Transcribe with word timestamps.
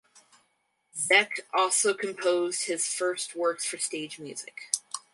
Zech 0.97 1.41
also 1.53 1.93
composed 1.93 2.63
his 2.65 2.87
first 2.91 3.35
works 3.35 3.65
for 3.65 3.77
stage 3.77 4.17
music. 4.17 4.73